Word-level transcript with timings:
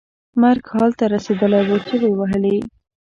مرګ 0.41 0.63
حال 0.73 0.91
ته 0.99 1.05
رسېدلی 1.13 1.61
و 1.65 1.73
چغې 1.87 2.09
یې 2.11 2.17
وهلې. 2.19 2.57